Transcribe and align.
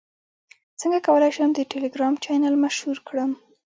څنګه 0.79 0.99
کولی 1.07 1.31
شم 1.37 1.49
د 1.53 1.59
ټیلیګرام 1.71 2.13
چینل 2.23 2.55
مشهور 2.63 2.97
کړم 3.07 3.31